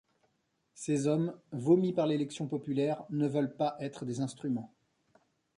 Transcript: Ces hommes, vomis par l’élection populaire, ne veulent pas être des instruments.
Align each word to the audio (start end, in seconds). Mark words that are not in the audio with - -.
Ces 0.73 1.05
hommes, 1.05 1.31
vomis 1.51 1.93
par 1.93 2.07
l’élection 2.07 2.47
populaire, 2.47 3.03
ne 3.11 3.27
veulent 3.27 3.55
pas 3.55 3.75
être 3.79 4.03
des 4.03 4.19
instruments. 4.19 4.73